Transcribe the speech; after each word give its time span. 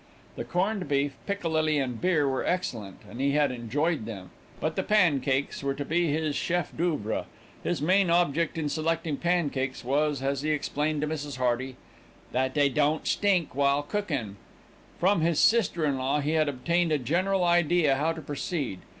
The 0.35 0.43
corned 0.43 0.89
beef, 0.89 1.13
piccalilli 1.27 1.77
and 1.77 2.01
beer 2.01 2.27
were 2.27 2.43
excellent 2.43 3.01
and 3.07 3.21
he 3.21 3.33
had 3.33 3.51
enjoyed 3.51 4.07
them; 4.07 4.31
but 4.59 4.75
the 4.75 4.81
pancakes 4.81 5.61
were 5.61 5.75
to 5.75 5.85
be 5.85 6.07
his 6.07 6.35
chef 6.35 6.75
d'oeuvre. 6.75 7.27
His 7.63 7.83
main 7.83 8.09
object 8.09 8.57
in 8.57 8.67
selecting 8.67 9.17
pancakes 9.17 9.83
was, 9.85 10.23
as 10.23 10.41
he 10.41 10.49
explained 10.49 11.01
to 11.01 11.07
Mrs. 11.07 11.37
Hearty, 11.37 11.75
"that 12.31 12.55
they 12.55 12.67
don't 12.67 13.05
stink 13.05 13.53
while 13.53 13.83
cookin'." 13.83 14.37
From 14.99 15.21
his 15.21 15.39
sister 15.39 15.85
in 15.85 15.99
law 15.99 16.19
he 16.19 16.31
had 16.31 16.49
obtained 16.49 16.91
a 16.91 16.97
general 16.97 17.43
idea 17.43 17.91
of 17.93 17.99
how 17.99 18.11
to 18.11 18.21
proceed. 18.21 18.79